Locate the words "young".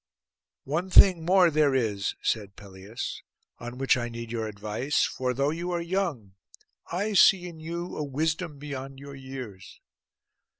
5.79-6.33